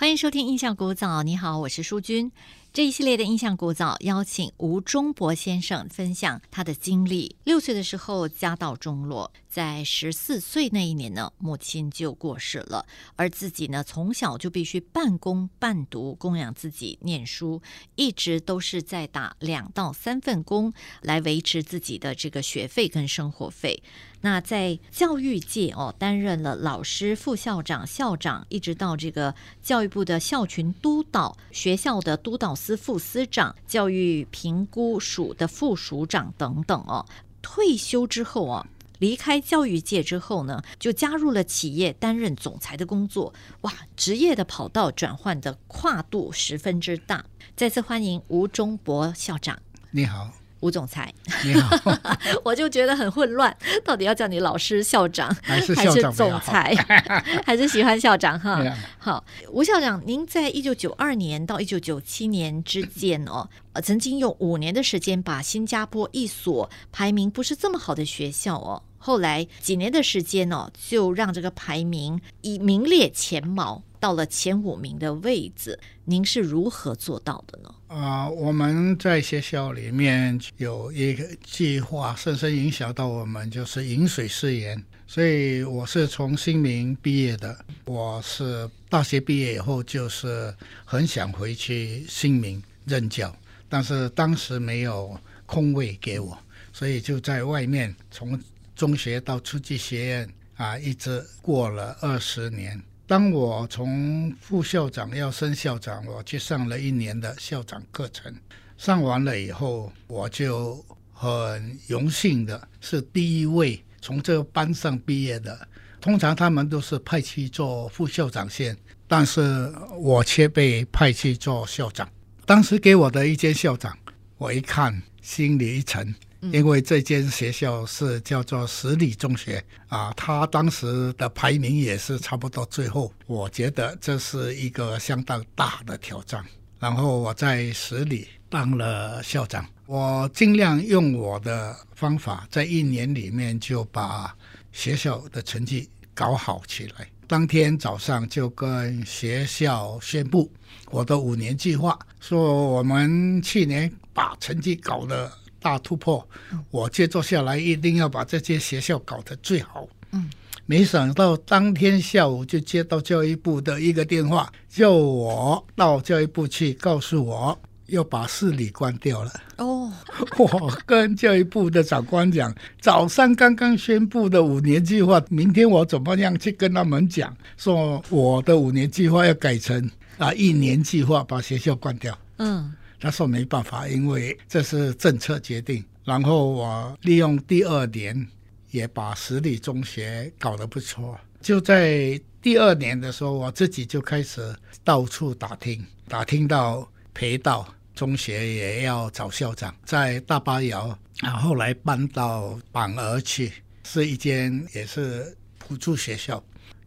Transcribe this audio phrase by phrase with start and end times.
[0.00, 2.32] 欢迎收听《印象古早》，你好，我是淑君。
[2.72, 7.36] 这一系列的《印象古早》邀请吴忠博先生分享他的经历。
[7.44, 12.86] 六岁的时候家道中落，在十四岁那一年呢，母亲就过世了，
[13.16, 17.60] 而自己呢，从小就必须半工半读供养自己念书，
[17.96, 20.72] 一直都是在打两到三份工
[21.02, 23.82] 来维持自己的这个学费跟生活费。
[24.20, 37.04] 那在教育界哦，担任了老师、副校长、校长，一直到这个教育部的校群督导、学校的督导司副司长、教育评估署的副署长等等哦。
[37.42, 38.68] 退休之后啊，
[39.00, 43.34] 离开教育界之后呢，就加入了企业担任总裁的工作。
[43.62, 47.24] 哇，职业的跑道转换的跨度十分之大。
[47.56, 49.58] 再次欢迎吴忠博校长。
[49.90, 51.12] 你好，吴总裁，
[51.44, 51.76] 你好，
[52.44, 56.74] 我就觉得很混乱，到底要叫你老师、校长还是校长总裁，
[57.44, 58.62] 还是喜欢校长哈？
[58.98, 75.80] 好，吴校长，您在一九九二年到一九九七年之间哦，呃，曾经用五年的时间把新加坡一所排名不是这么好的学校哦，后来几年的时间哦，就让这个排名以名列前茅，到了前五名的位置。
[76.04, 77.74] 您是如何做到的呢？
[77.88, 84.80] 啊、我们在学校里面有一个计划，深深影响到我们，就是饮水思源。
[85.06, 93.34] 所以我是从新民毕业的，我是大学毕业以后就是很想回去新民任教，
[93.68, 96.38] 但是当时没有空位给我，
[96.72, 98.38] 所以就在外面从
[98.80, 102.80] 中学到初级学院啊，一直过了二十年。
[103.06, 108.34] 当我从副校长要升校长，我去上了一年的校长课程。
[108.78, 110.82] 上完了以后，我就
[111.12, 115.68] 很荣幸的是第一位从这个班上毕业的。
[116.00, 118.74] 通常他们都是派去做副校长先，
[119.06, 122.08] 但是我却被派去做校长。
[122.46, 123.94] 当时给我的一间校长，
[124.38, 133.12] 我一看心里一沉，因为这间学校是叫做十里中学啊，他当时的排名也是差不多最后。
[133.26, 136.44] 我觉得这是一个相当大的挑战。
[136.78, 144.34] 然后我在十里当了校长，我尽量用我的方法，在一年里面就把
[144.72, 147.06] 学校的成绩搞好起来。
[147.26, 150.50] 当天早上就跟学校宣布
[150.90, 156.26] 我的五年计划，说我们去年把成绩搞得大突破，
[156.70, 159.86] 我接着下来一定要把这些学校搞得最好。
[160.12, 160.28] 嗯，
[160.66, 167.56] 没想到当天下午就接到教育部的一个电话，叫我到教育部去，告诉我
[167.86, 169.32] 要把市里关掉了。
[169.58, 169.92] 哦，
[170.38, 182.16] 我跟教育部的长官讲，早上刚刚宣布的五年计划，明天我怎么样去跟他们讲，说我的五年计划要改成啊一年计划，把学校关掉。
[182.38, 185.82] 嗯他说没办法，因为这是政策决定。
[186.04, 188.28] 然后我利用第二年，
[188.70, 191.18] 也把十里中学搞得不错。
[191.40, 203.52] 就在第二年的时候，我自己就开始到处打听，打听到培道中学也要找校长，在大巴窑然，后来搬到板儿去，
[203.84, 206.42] 是一间也是补助学校。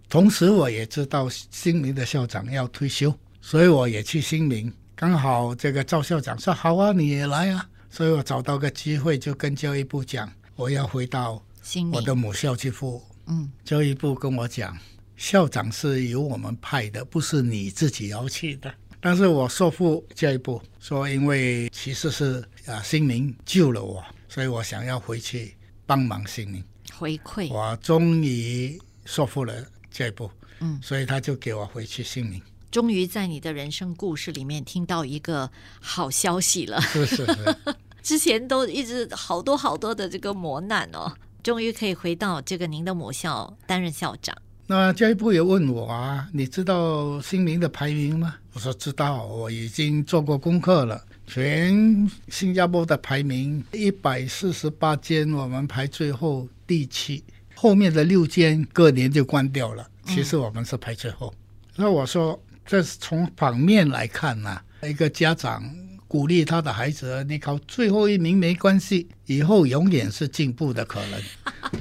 [0.10, 4.72] 同时，我也知道新民的校长要退休，所以我也去新民。
[4.96, 11.44] 刚好这个赵校长说：“好啊，你也来啊。”所以我找到个机会，就跟教育部讲，我要回到
[11.92, 13.02] 我的母校去服务。
[13.28, 14.78] 嗯教育部跟我讲，
[15.16, 18.74] 校长是由我们派的，不是你自己要去的。
[19.00, 25.56] 但是我说服教育部说，因为其实是啊新民救了我，所以我想要回去
[25.86, 26.64] 帮忙新民。
[26.94, 29.54] 回馈，我终于说服了
[29.92, 30.30] 教育部，
[30.60, 32.42] 嗯所以他就给我回去新民。
[32.74, 36.82] 终于在你的人生故事里面听到一个好消息了。
[36.82, 37.56] 是是是，
[38.02, 44.36] 之前都一直好多好多的这个磨难哦，终于可以回到这个您的母校担任校长。
[44.66, 48.38] 那教育部也问我啊，你知道新民的排名吗？
[48.54, 51.00] 我说知道，我已经做过功课了。
[51.28, 57.24] 全新加坡的排名一百四十八间，我们排最后第七，
[57.54, 59.88] 后面的六间隔年就关掉了。
[60.08, 61.32] 其实我们是排最后。
[61.76, 65.64] 那我说这是从反面来看呐、一个家长
[66.08, 71.22] 鼓励他的孩子，你考最后一名没关系，以后永远是进步的可能。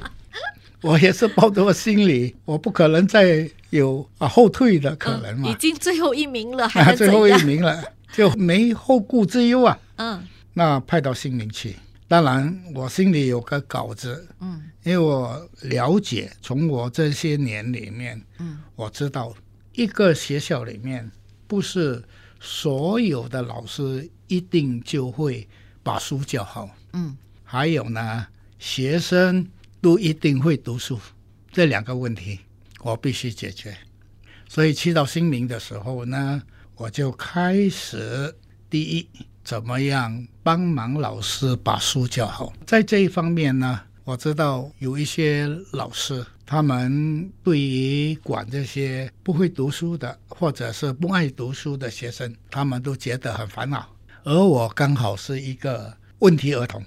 [0.81, 7.31] 我也是抱着我心里，我不可能再有啊后退的可能嘛嗯已，经最后一名了，还最后一？
[7.43, 7.81] 名了，
[8.11, 9.79] 就没后顾之忧啊。
[9.95, 10.21] 嗯
[10.55, 11.75] 那派到新民去，
[12.07, 19.33] 当然我心里有个稿子，嗯因为我了解，从我这些年里面，嗯，我知道
[19.73, 21.11] 一个学校里面
[21.47, 22.03] 不是
[22.39, 25.47] 所有的老师一定就会
[25.81, 28.27] 把书教好，嗯还有呢，
[28.57, 29.47] 学生
[29.81, 30.99] 都一定会读书，
[31.51, 32.39] 这两个问题
[32.79, 33.75] 我必须解决。
[34.47, 36.41] 所以去到新民的时候呢，
[36.75, 38.35] 我就开始
[38.69, 39.07] 第一，
[39.43, 42.53] 怎么样帮忙老师把书教好。
[42.65, 53.89] 在这一方面呢，我知道有一些老师，他们对于管这些不会读书的或者是不爱读书的学生，他们都觉得很烦恼。
[54.23, 56.79] 而我刚好是一个问题儿童。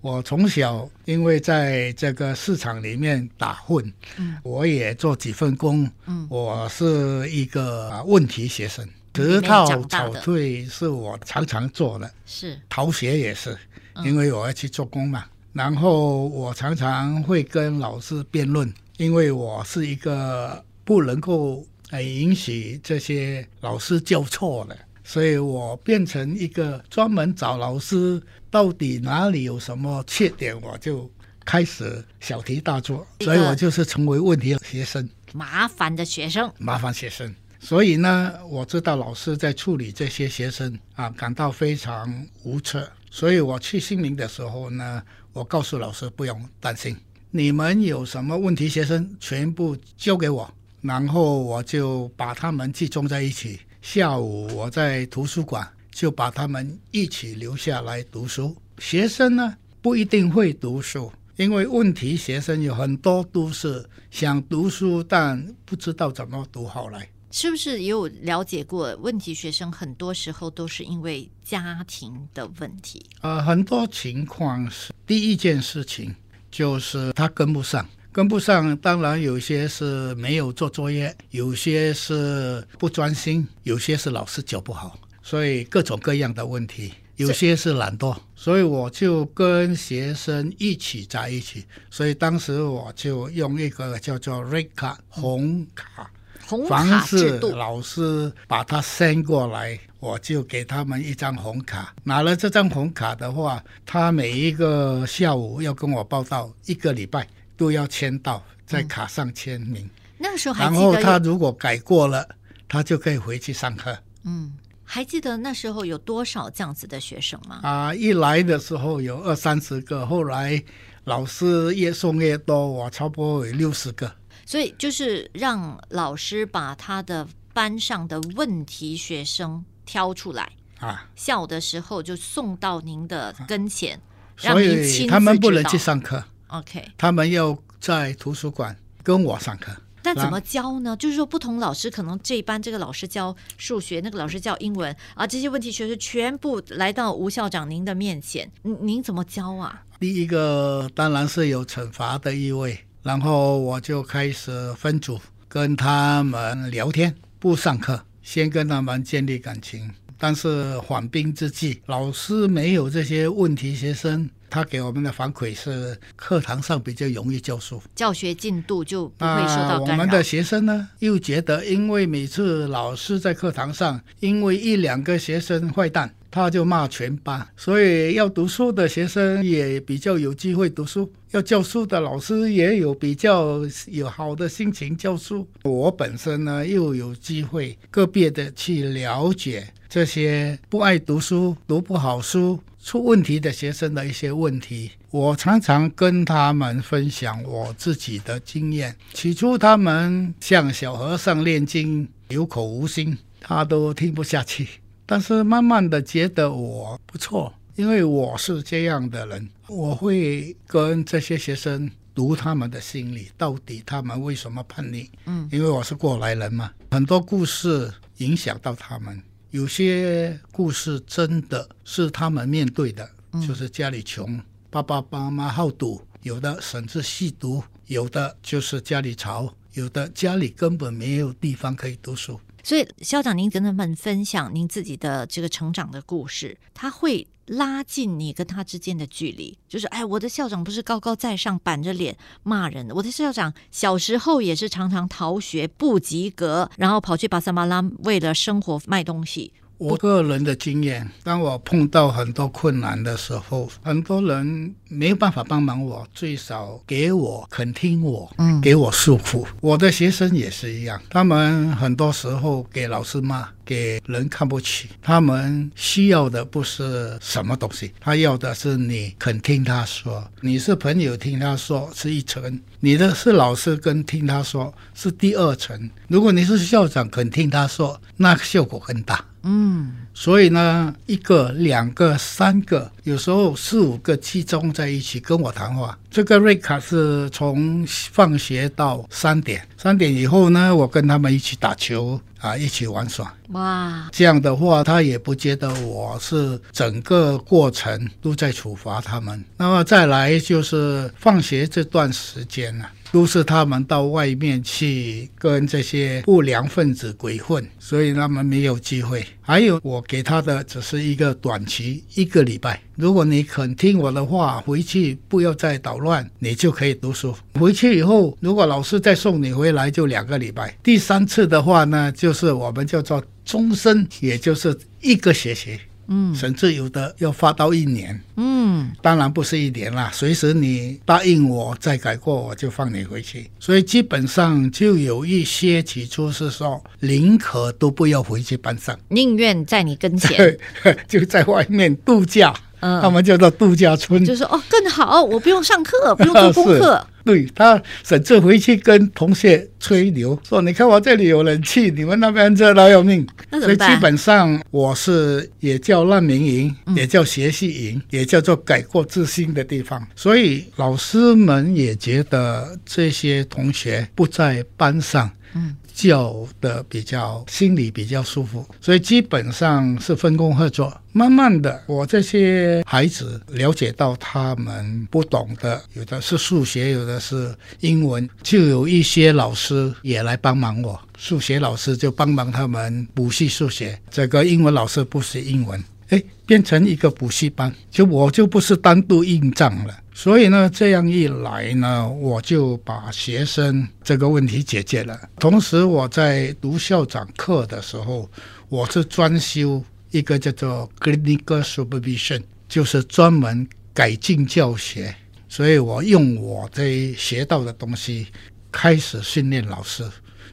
[0.00, 8.84] 我从小因为在这个市场里面打混，嗯我也做几份工，嗯我是一个啊问题学生。
[8.84, 8.90] 里
[9.22, 13.56] 面直套长大的草退是我常常做的，是逃学也是，
[13.94, 15.26] 嗯因为我要去做工嘛。
[15.52, 31.10] 然后我常常会跟老师辩论，因为我是一个不能够呃允许这些老师教错的，所以我变成一个专门找老师到底哪里有什么缺点，我就
[31.44, 35.08] 开始小题大做，所以我就是成为问题学生。
[35.32, 36.52] 麻烦的学生。
[36.58, 37.34] 麻烦学生。
[37.58, 42.90] 所以呢，我知道老师在处理这些学生啊，感到非常无策。
[43.10, 45.02] 所以我去新民的时候呢，
[45.32, 46.96] 我告诉老师不用担心，
[47.34, 50.52] 你们有什么问题学生全部交给我，
[50.82, 53.58] 然后我就把他们集中在一起。
[53.80, 58.54] 下午我在图书馆就把他们一起留下来读书。
[58.76, 67.08] 学生呢不一定会读书，因为问题学生有很多都是想读书，但不知道怎么读好来。
[67.30, 68.94] 是不是也有了解过？
[68.96, 73.06] 问题学生很多时候都是因为家庭的问题。
[73.22, 76.14] 呃，很多情况是第一件事情
[76.52, 78.76] 就是他跟不上，跟不上。
[78.76, 86.92] 当然有些是没有做作业，有些是不专心，有些是老师教不好，所以各种各样的问题。
[87.16, 91.64] 有些是懒惰，所以我就跟学生一起在一起。
[91.90, 96.10] 所以当时我就用一个叫做 Red 卡红卡。
[96.52, 101.94] 红凡卡制是度，老师把他 send 过来，我就给他们一张红卡。
[102.04, 107.26] 拿了这张红卡的话，他每一个下午要跟我报到，一个礼拜
[107.56, 109.88] 都要签到，在卡上签名。
[110.18, 112.28] 那个时候还然后他如果改过了，
[112.68, 113.96] 他就可以回去上课。
[114.24, 114.52] 嗯，
[114.84, 117.60] 还记得那时候有多少这样子的学生吗？
[117.62, 120.62] 啊，一来的时候有二三十个，后来
[121.04, 124.12] 老师越送越多，我差不多有六十个。
[124.52, 133.98] 所以就是让老师把他的班上的问题学生挑出来，啊，下午的时候就送到您的跟前，
[134.36, 139.72] 让所您亲自以他们不能指导去上课，OK，他们要在图书馆跟我上课。
[140.02, 140.94] 那怎么教呢？
[140.98, 149.82] 就是说，不同老师可能这一班这个老师教数学，那个老师教英文啊，这些问题学生全部来到吴校长您的面前，您您怎么教啊？
[149.98, 159.90] 第一个当然是有惩罚的意味，然后我就开始分组跟他们聊天，不上课，先跟他们建立感情。
[160.16, 167.82] 但是缓兵之计，老师没有这些问题学生，他给我们的反馈是课堂上比较容易教书。
[167.96, 170.22] 教学进度就不会受到干扰我们的。
[170.22, 185.46] 学生呢，又觉得因为每次老师在课堂上，因为一两个学生坏蛋，他就骂全班，所以要读书的学生也比较有机会读书，要教书的老师也有比较有好的心情教书。
[185.62, 192.58] 我本身呢，又有机会个别的去了解这些不爱读书、读不好书。
[192.84, 198.96] 出问题的学生的一些问题，我常常跟他们分享我自己的经验。
[199.12, 204.66] 起初他们像小和尚念经，有口无心，他都听不下去。
[205.12, 215.10] 但是慢慢的觉得我不错，因为我是这样的人，我会跟这些学生读他们的心理，到底他们为什么叛逆？
[215.26, 219.22] 嗯，因为我是过来人嘛，很多故事影响到他们。
[219.50, 223.06] 有些故事真的是他们面对的，
[223.46, 224.40] 就是家里穷，
[224.70, 232.40] 爸爸妈妈好赌，有的甚至吸毒，有的就是家里潮，有的家里根本没有地方可以读书。
[232.62, 239.58] 所以校长，您跟他们分享您自己的这个成长的故事，他会拉近你跟他之间的距离。
[239.68, 249.52] 就是，哎，我的校长不是高高在上板着脸骂人的，我的校长小时候也是常常逃学不及格，然后跑去巴塞马拉为了生活卖东西。
[249.82, 259.44] 我个人的经验，当我碰到很多困难的时候，很多人没有办法帮忙我，最少给我肯听我，嗯给我束缚。
[259.60, 264.88] 我的学生也是一样，他们很多时候给老师骂，给人看不起。
[265.02, 270.24] 他们需要的不是什么东西，他要的是你肯听他说。
[270.42, 275.90] 你是朋友听他说是一层，你的是老师跟听他说是第二层。
[276.06, 279.24] 如果你是校长肯听他说，那效果更大。
[279.44, 285.98] 嗯，所以呢，一个、两个、三个，有时候四五个集中在一起跟我谈话。
[286.10, 293.34] 这个瑞卡是从放学到三点，三点以后呢，我跟他们一起打球啊，一起玩耍。
[293.48, 299.42] 哇，这样的话，他也不觉得我是整个过程都在处罚他们。
[299.56, 309.24] 那么再来就是放学这段时间呢、都是他们到外面去跟这些不良分子鬼混，所以他们没有机会。
[309.42, 317.36] 还有我给他的只是一个短期一个礼拜，如果你肯听我的话，回去不要再捣乱，你就可以读书。
[317.60, 320.74] 回去以后，如果老师再送你回来，就两个礼拜。
[320.82, 325.78] 第三次的话呢，就是我们叫做终身，也就是一个学期。
[326.12, 326.34] 嗯。
[326.34, 333.50] 甚至有的要发到一年，嗯，当然不是一年啦，随时你答应我再改过，我就放你回去。
[333.58, 340.58] 所以基本上就有一些起初是说，宁可都不要回去班上，宁愿在你跟前，
[341.08, 343.00] 就在外面度假，嗯。
[343.00, 344.24] 他们叫做度假村。
[344.24, 347.06] 就说哦更好，我不用上课，不用做功课。
[347.24, 353.26] 对他甚至回去跟同学吹牛，说你看我这里有冷气，你们那边热到要命。
[353.50, 353.84] 所以基？
[354.02, 360.04] 本上我是也叫难民营，也叫学习营，也叫做改过自新的地方。
[360.16, 365.30] 所以老师们也觉得这些同学不在班上。
[365.54, 370.90] 嗯教的比较心里比较舒服，所以基本上是分工合作。
[371.12, 381.00] 慢慢的，我这些孩子了解到他们不懂的，有的是数学，有的是英文，就有一些老师也来帮忙我。
[381.18, 385.82] 数学老师就帮忙他们补习数学，这个英文老师不是英文。
[386.08, 389.98] 哎，变成一个补习班，就我就不是单独应账了。
[390.12, 395.18] 所以呢，这样一来呢，我就把学生这个问题解决了。
[395.38, 398.30] 同时，我在读校长课的时候，
[398.68, 405.14] 我是专修一个叫做 clinical supervision，就是专门改进教学。
[405.52, 408.28] 所以我用我这学到的东西，
[408.70, 410.02] 开始训练老师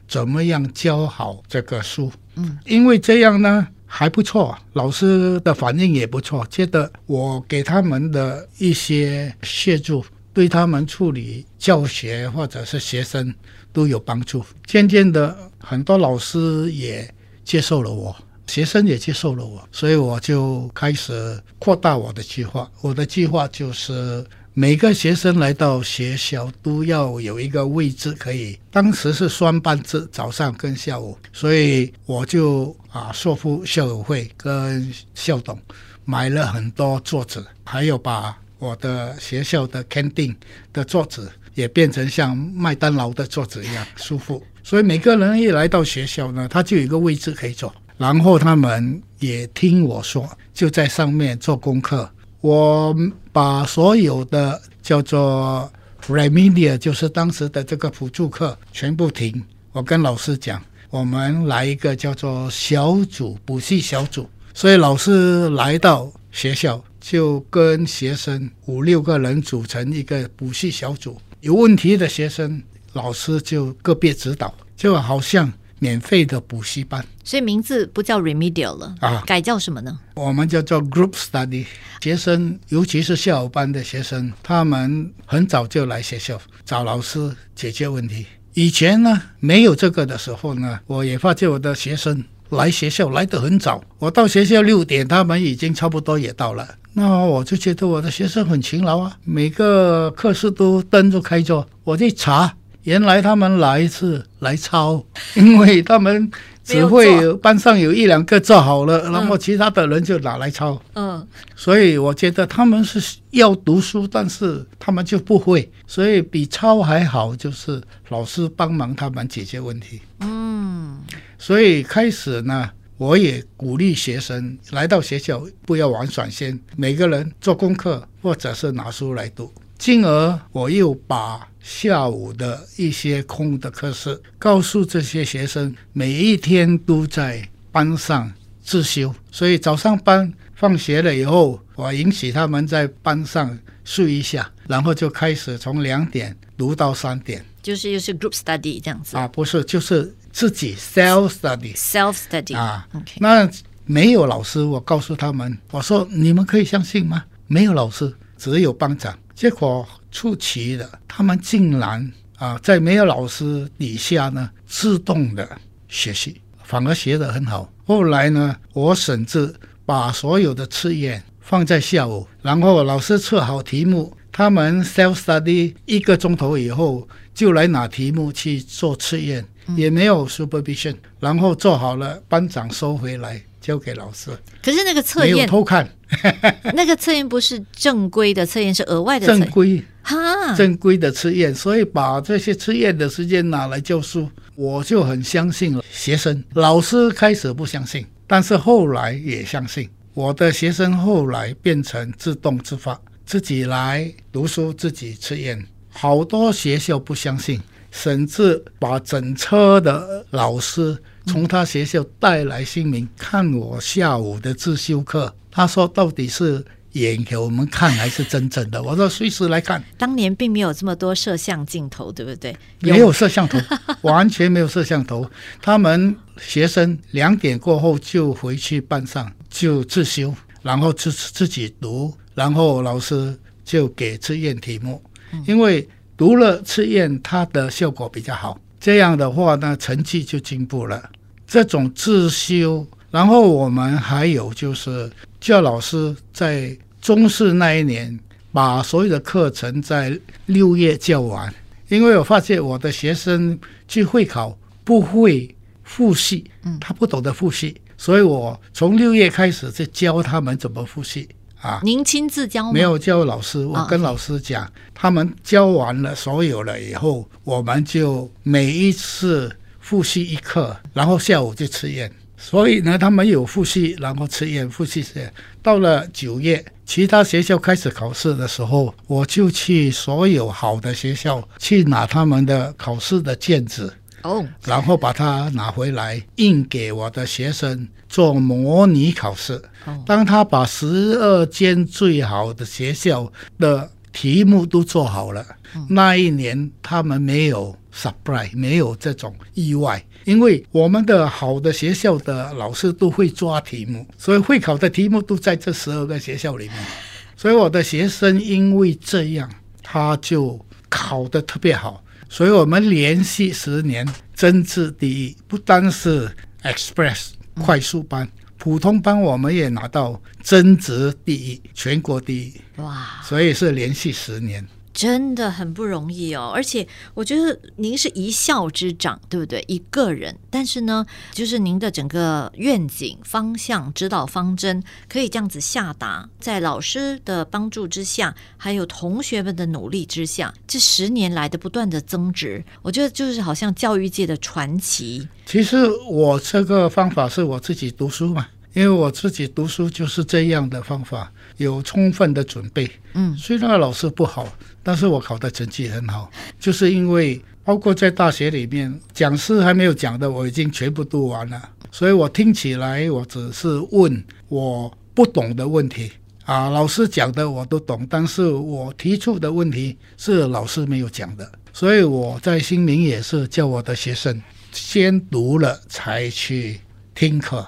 [0.06, 2.12] 怎么样教好这个书。
[2.34, 3.66] 嗯，因为这样呢。
[3.92, 13.34] 还不错，老师的反应也不错，觉得我给他们的一些协助，对他们处理教学或者是学生
[13.72, 14.44] 都有帮助。
[14.64, 17.12] 渐渐的，很多老师也
[17.44, 18.14] 接受了我，
[18.46, 22.70] 学生也接受了我，所以我就开始扩大我的计划。
[22.82, 24.24] 我的计划就是。
[24.52, 35.56] 每个学生来到学校都要有一个位置可以，当时是双班制，早上跟下午，所以我就啊说服校友会跟校董
[36.04, 40.34] 买了很多桌子，还有把我的学校的 canteen
[40.72, 52.10] 的桌子也变成像麦当劳的桌子一样舒服，所以每个人一来到学校呢，他就有一个位置可以坐，然后他们也听我说，就在上面做功课。
[52.40, 52.96] 我
[53.32, 55.70] 把所有的叫做
[56.08, 59.42] remedial，就是当时的这个辅助课全部停。
[59.72, 60.60] 我跟老师讲，
[60.90, 72.60] 我们来一个叫做小组补习小组，所以老师来到学校就跟学生五六个人组成一个补习小组，有问题的学生，
[72.94, 77.04] 老师就个别指导，就好像免费的补习班。
[77.24, 79.98] 所以名字不叫 remedial 了，啊改叫什么呢？
[80.14, 81.66] 我们叫做 group study。
[82.00, 88.24] 学生，尤其是下午班的学生，他们很早就来学校找老师解决问题。
[88.54, 93.82] 以前呢，没有这个的时候呢，我也发现我的学生来学校来得很早。
[93.98, 96.66] 我到学校六点，他们已经差不多也到了。
[96.92, 101.64] 那我就觉得我的学生很勤劳啊，每个课室都灯都开着。
[101.84, 106.30] 我去查，原来他们来是来抄， 因为他们
[106.64, 110.80] 只会有班上有一两个做好了，然后其他的人就拿来抄。
[110.94, 120.00] 嗯，所以我觉得他们是要读书，但是他们就不会，所以比抄还好，就是老师帮忙他们解决问题。
[120.20, 120.98] 嗯，
[121.38, 129.52] 所以开始呢，我也鼓励学生来到学校不要玩耍先，每个人做功课或者是拿书来读。
[129.80, 138.30] 进而我又把下午的一些空的课室告诉这些学生，每一天都在班上
[138.62, 147.42] 自修，所以早上班放学了以后，我允许他们在班上睡一下，然后就开始从两点读到三点。
[147.62, 151.74] 就是又是 group study 这样子啊，不是，就是自己 self study。
[151.74, 153.48] ，self study 啊 OK，那
[153.86, 157.24] 没有老师，我告诉他们，我说你们可以相信吗？
[157.46, 159.18] 没有老师，只有班长。
[159.40, 165.48] 结果出奇的，他们竟然啊，在没有老师底下呢，自动的
[165.88, 167.72] 学习，反而学得很好。
[167.86, 169.54] 后来呢，我甚至
[169.86, 179.42] 把所有的测验放在下午，然后老师测好题目，他们 self study 一个钟头以后就来拿题目去做测验，
[179.74, 184.30] 也没有 supervision，然后做好了，班长收回来交给老师，
[184.62, 185.88] 可是那个测没有验，偷看，
[186.74, 189.42] 那个测验不是正规的测验，是额外的测验。
[189.42, 196.42] 正规哈，正规的测验，所以把这些测验的时间拿来教书，我就很相信了学生。
[196.54, 199.88] 老师开始不相信，但是后来也相信。
[200.14, 205.64] 我的学生后来变成自动自发，自己来读书，自己测验。
[205.88, 215.34] 好多学校不相信，甚至把整车的老师从他学校带来新民看我下午的自修课。
[215.50, 218.82] 他说到底是演给我们看还是真正的？
[218.82, 219.82] 我说随时来看。
[219.98, 222.56] 当年并没有这么多摄像镜头，对不对？
[222.80, 223.58] 没有摄像头，
[224.02, 225.28] 完全没有摄像头。
[225.60, 235.02] 他们学生两点过后就回去班上就自修，然后自自己读，然后老师就给测验题目。
[235.46, 235.88] 因为
[236.20, 238.60] 读了测验，它的效果比较好。
[238.78, 241.10] 这样的话呢，成绩就进步了。
[241.46, 245.10] 这种自修，然后我们还有就是
[245.40, 248.20] 教老师在中试那一年
[248.52, 251.50] 把所有的课程在六月教完。
[251.88, 255.48] 因为我发现我的学生去会考不会
[255.84, 256.44] 复习，
[256.78, 261.26] 他不懂得复习，所以我从六月开始就教他们怎么复习
[261.60, 261.80] 啊。
[261.82, 262.72] 您亲自教吗？
[262.72, 272.10] 没有教老师，我啊跟老师讲，他们教完了所有了以后，我们就每一次复习一课，然后下午就吃宴。
[272.36, 275.30] 所以呢，他们有复习，然后吃宴，复习吃宴。
[275.62, 283.92] 到了九月，其他学校开始考试的时候，我就去所有好的学校去拿他们的考试的卷子，
[284.22, 289.54] 哦，然后把它拿回来印给我的学生做模拟考试。
[289.86, 290.86] 哦当他把十
[291.18, 295.46] 二间最好的学校的题目都做好了，
[295.88, 306.76] 那一年他们没有 surprise，没有这种意外，因为我们的好的学校的老师都会抓题目，所以会考的题目都在这十二个学校里面。
[307.36, 309.48] 所以我的学生因为这样，
[309.82, 312.02] 他就考得特别好。
[312.28, 316.30] 所以我们连续十年政治第一，不单是
[316.62, 324.66] Express 快速班，普通班我们也拿到增值第一，全国第一，哇，所以是连续十年。
[324.92, 329.64] 真的很不容易哦，而且我觉得您是一校之长，对不对？
[329.68, 345.28] 一个人，但是呢，就是您的整个愿景、方向、指导方针可以这样子下达，在老师的帮助之下，还有同学们的努力之下，这十年来的不断的增值，我觉得就是好像教育界的传奇。
[345.46, 352.90] 其实我这个方法是我自己读书嘛，因为我自己读书就是这样的方法，有充分的准备。
[353.14, 354.46] 嗯，虽然老师不好，
[354.82, 366.10] 但是我考的成绩很好，就是因为包括在大学里面，讲师还没有讲的，我已经全部读完了，所以我听起来我只是问我不懂的问题
[366.44, 376.80] 啊，老师讲的我都懂，但是我提出的问题是老师没有讲的，所以我在新民也是叫我的学生先读了才去
[377.14, 377.66] 听课。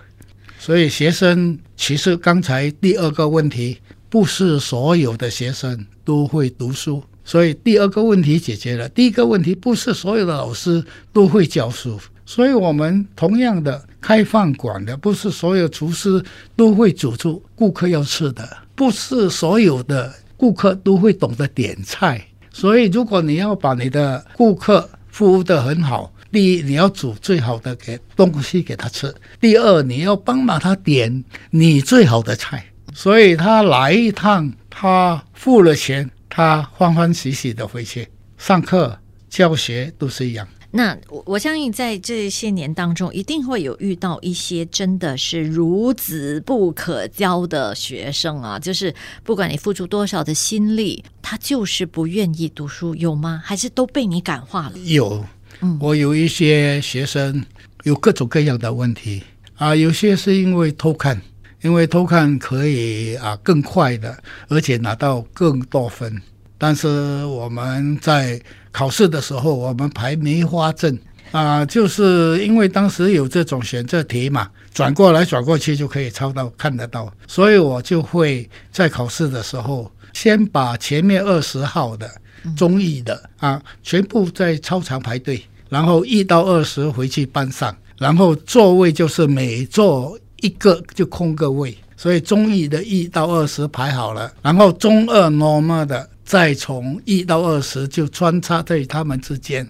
[0.59, 8.89] 所以学生其实刚才第二个问题，不是所有的学生都会读书，所以第二个问题解决了。
[8.89, 16.23] 第一个问题不是所有的老师都会教书，所以我们同样的开饭馆的，不是所有厨师
[16.57, 22.25] 都会煮出顾客要吃的，不是所有的顾客都会懂得点菜。
[22.53, 29.09] 所以如果你要把你的顾客服务得很好，第一，你要煮最好的给东西给他吃；
[29.41, 32.65] 第二，你要帮忙他点你最好的菜。
[32.95, 38.09] 所以他来一趟，他付了钱，他欢欢喜喜的回去
[38.39, 40.49] 上课、教学都是一样。
[40.75, 53.43] 那我我相信在这些年当中，一定会有遇到一些真的是孺子不可教的学生啊，就是不管你付出多少的心力，他就是不愿意读书，有吗？
[53.45, 54.79] 还是都被你感化了？
[54.79, 55.23] 有，
[55.61, 57.45] 嗯我有一些学生
[57.83, 59.23] 有各种各样的问题
[59.57, 61.21] 啊，有些是因为偷看，
[61.63, 64.17] 因为偷看可以啊更快的，
[64.49, 66.21] 而且拿到更多分。
[66.59, 70.97] 但是我们在考试的时候，我们排梅花阵
[71.33, 82.09] 啊，就是因为当时有这种选择题嘛，转过来转过去就可以抄到看得到，所以我就会在考试的时候先把前面二十号的
[82.57, 99.67] 中意的啊，全部在操场排队，然后一到二十回去班上，然后座位就是每座一个就空个位，所以中译的一到二十排好了，然后中二 normal 的再从一到二十就穿插在他们之间，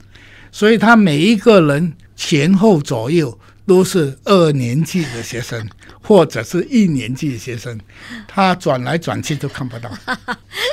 [0.51, 5.69] 所以他每一个人前后左右都是二年级的学生，
[6.03, 7.79] 或者是一年级的学生，
[8.27, 9.91] 他转来转去都看不到。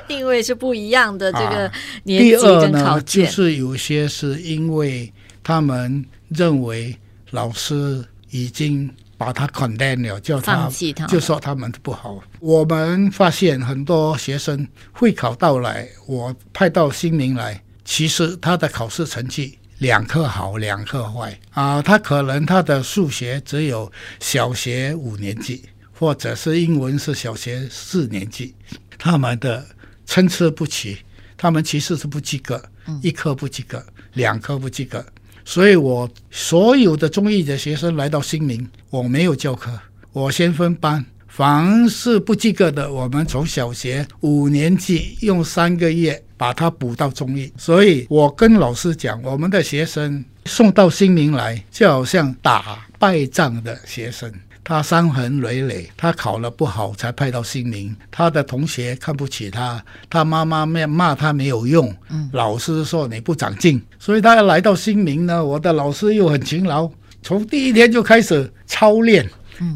[0.07, 1.71] 定位是不一样的这个啊
[2.03, 5.11] 第年纪跟二呢，就，是有些是因为
[5.43, 6.95] 他们认为
[7.31, 10.71] 老师已经把他 condemn 了，叫他
[11.09, 12.23] 就说他们不好。
[12.39, 19.59] 我们发现很多学生会考到来，我派到新民来，其实他的考试成绩。
[19.79, 21.81] 两科好，两科坏啊！
[21.81, 28.55] 他可能他的数学只有小学五年级，或者是英文是小学四年级，
[28.97, 29.65] 他们的
[30.05, 30.97] 参差不齐，
[31.37, 32.61] 他们其实是不及格，
[33.01, 33.81] 一科不及格，
[34.13, 35.05] 两科不及格。
[35.49, 39.71] 所以我所有的中医的学生来到新民，我没有教课，
[40.13, 41.03] 我先分班。
[41.27, 47.51] 凡是不及格的，我们从小学五年级用三个月把它补到中医。
[47.57, 54.31] 所以我跟老师讲，我们的学生送到新民来，就好像打败仗的学生。
[54.69, 61.91] 他伤痕累累，他考了不好才派到新民，他的同学看不起他，他妈妈骂骂他没有用，
[62.33, 65.43] 老师说你不长进，所以他要来到新民呢。
[65.43, 66.87] 我的老师又很勤劳，
[67.23, 69.27] 从第一天就开始操练，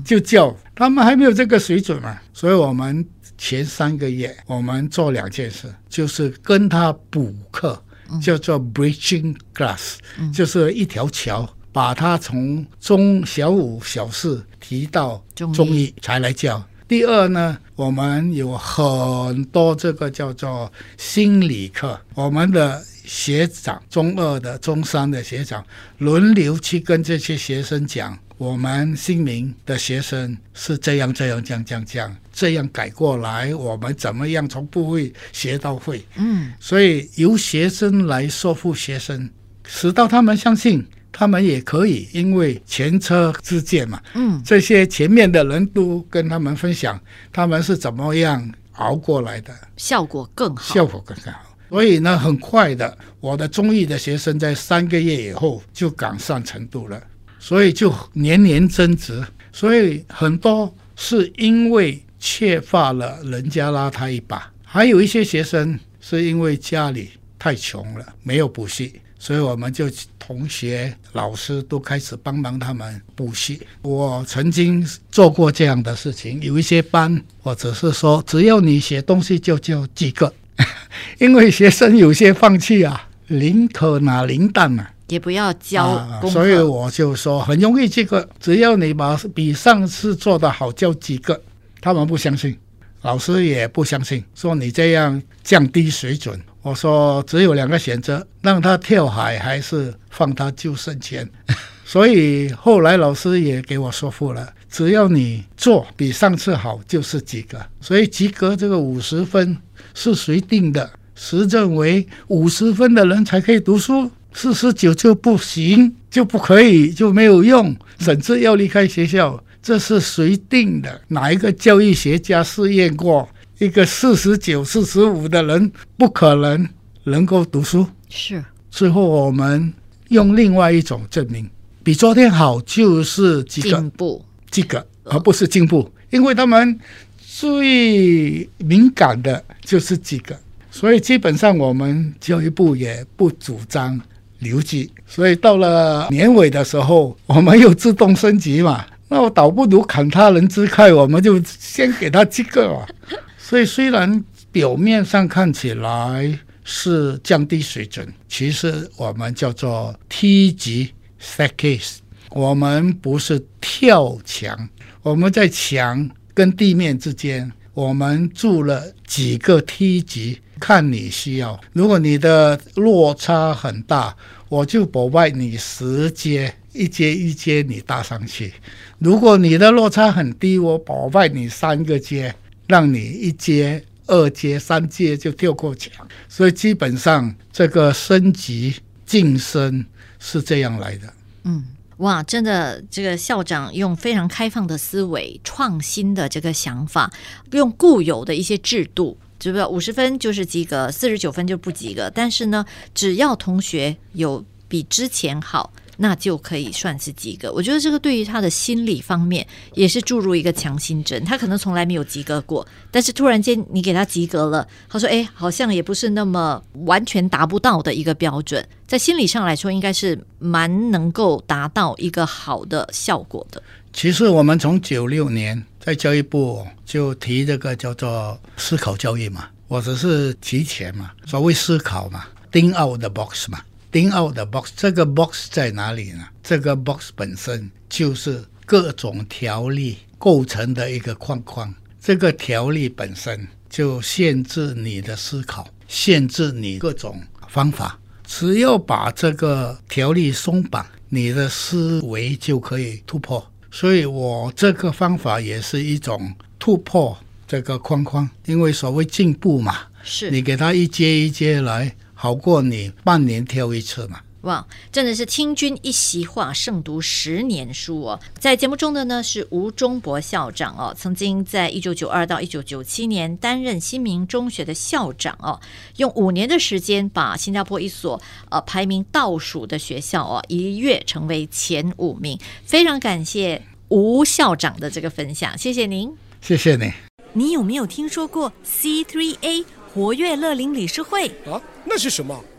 [0.06, 3.04] 就教他们还没有这个水准嘛，所以我们
[3.36, 7.82] 前三个月我们做两件事，就是跟他补课，
[8.22, 9.96] 叫做 bridging class，、
[10.32, 11.52] 就是一条桥。
[11.74, 16.64] 把他从中小五、小四提到中一中一才来教。
[16.88, 25.66] 第二呢，我们有很多这个叫做心理课，我们的学长，中二的、中三的学长
[25.98, 36.06] 轮流去跟这些学生讲，我们新民的学生是这样、这样、这样、这样、这样，这样改过来，我们怎么样从不会学到会。
[36.18, 39.28] 嗯，所以由学生来说服学生，
[39.66, 44.02] 使到他们相信他们也可以，因为前车之鉴嘛。
[44.16, 47.00] 嗯，这些前面的人都跟他们分享
[47.32, 50.74] 他们是怎么样熬过来的，效果更好。
[50.74, 51.32] 效果更好。
[51.70, 57.02] 所以呢，很快的，我的中艺的学生在三个月以后就赶上程度了，
[57.40, 59.24] 所以就年年增值。
[59.52, 73.62] 所以很多是因为缺乏了人家拉他一把，还有一些学生是因为家里太穷了，没有补习，所以我们就同学、老师都开始帮忙他们补习。
[73.82, 80.34] 我曾经做过这样的事情，有一些班，我只是说，只要你写东西就就几个，
[81.20, 84.92] 因为学生有些放弃啊，宁可拿零蛋啊。
[85.08, 91.42] 也不要教啊，所以我就说很容易，这个只要你把比上次做的好，教几个，
[91.80, 92.58] 他们不相信，
[93.04, 96.40] 老师也不相信，说你这样降低水准。
[96.62, 101.30] 我说只有两个选择，让他跳海还是放他救生圈。
[101.84, 107.60] 所以后来老师也给我说服了，只要你做比上次好，就是及格。
[107.82, 109.58] 所以及格这个五十分
[109.94, 110.90] 是谁定的？
[111.14, 119.44] 是认为五十分的人才可以读书，四十九就不行，就不可以，就没有用，甚至要离开学校。
[119.64, 121.02] 这是谁定的？
[121.08, 123.28] 哪一个教育学家试验过？
[123.60, 126.68] 一个四十九、四十五的人不可能
[127.06, 127.88] 能够读书。
[128.10, 129.74] 是最后我们
[130.10, 131.50] 用另外一种证明，
[131.82, 134.26] 比昨天好就是及格进，步。
[134.52, 136.78] 及格，而不是进步，因为他们
[137.18, 140.36] 最敏感的就是及格，
[140.70, 144.00] 所以基本上我们教育部也不主张
[144.40, 144.92] 留级。
[145.08, 148.86] 所以到了年尾的时候，我们又自动升级嘛。
[149.14, 152.88] 那我倒不如砍他人之快，我们就先给他几个嘛。
[153.38, 160.90] 所以虽然表面上看起来是降低水准，其实我们叫做梯级
[161.22, 161.98] staircase，
[162.32, 164.68] 我们不是跳墙，
[165.04, 171.60] 我们在墙跟地面之间，我们筑了几个梯级，看你需要。
[171.74, 174.16] 如果你的落差很大，
[174.50, 178.54] 我就不外你十阶，一阶一阶你搭上去。
[179.00, 182.34] 如果你的落差很低，我保外你三个阶，
[182.68, 185.92] 让你一阶、二阶、三阶就跳过墙。
[186.30, 189.86] 所以基本上这个升级晋升
[190.20, 191.14] 是这样来的。
[191.44, 191.66] 嗯，
[191.98, 197.12] 哇，真的，这个校长用非常开放的思维、创新的这个想法，
[197.52, 199.66] 用固有的一些制度，是不是？
[199.66, 202.10] 五十分就是及格，四十九分就不及格。
[202.14, 205.72] 但是呢，只要同学有比之前好。
[205.98, 207.54] 那就可以算是及格。
[207.54, 211.24] 我觉得这个对于他的心理方面也是注入一个强心针。
[211.24, 223.62] 他可能从来没有及格过，但是突然间你给他及格了，他说：“哎，好像也不是那么完全达不到的一个标准。”在心理上来说，应该是蛮能够达到一个好的效果的。
[223.94, 233.60] 其实我们从九六年在教育部就提这个叫做思考教育嘛，我只是提前嘛，所谓思考嘛，think out the box 嘛。
[233.92, 236.26] Think out the box，这个 box 在哪里呢？
[236.42, 248.00] 这个 box 本身就是各种条例构成的一个框框，这个条例本身就限制你的思考，限制你各种方法。
[248.26, 253.46] 只要把这个条例松绑，你的思维就可以突破。
[253.76, 261.96] 所以我这个方法也是一种突破这个框框，因为所谓进步嘛，是你给他一阶一阶来。
[262.14, 264.20] 好过你半年跳一次嘛？
[264.44, 268.20] 哇，真的是听君一席话，胜读十年书哦！
[268.38, 275.62] 在节目中的呢是吴忠博校长哦，曾经在一九九二到一九九七年担任新民中学的校长哦，
[275.96, 282.38] 用五年的时间把新加坡一所呃排名倒数的学校哦一跃成为前五名。
[282.66, 286.92] 非常感谢吴校长的这个分享，谢谢您，谢谢你。
[287.32, 289.64] 你有没有听说过 C3A？
[289.94, 292.44] 活跃乐龄理事会啊，那是什么？